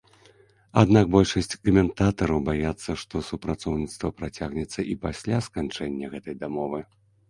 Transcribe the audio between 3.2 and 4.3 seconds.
супрацоўніцтва